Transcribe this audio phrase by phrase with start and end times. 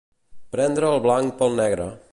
[0.55, 1.91] Prendre el blanc pel negre.